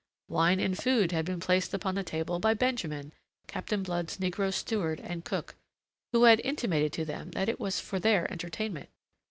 [0.29, 3.13] Wine and food had been placed upon the table by Benjamin,
[3.45, 5.53] Captain Blood's negro steward and cook,
[6.11, 8.89] who had intimated to them that it was for their entertainment.